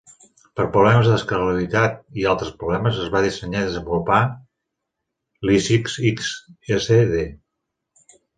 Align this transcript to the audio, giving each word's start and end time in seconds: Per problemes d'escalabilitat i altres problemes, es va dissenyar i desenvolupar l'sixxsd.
Per 0.59 0.63
problemes 0.75 1.09
d'escalabilitat 1.09 1.99
i 2.21 2.25
altres 2.31 2.53
problemes, 2.63 2.97
es 3.03 3.11
va 3.17 3.21
dissenyar 3.27 3.61
i 3.65 3.67
desenvolupar 3.67 4.23
l'sixxsd. 5.51 7.21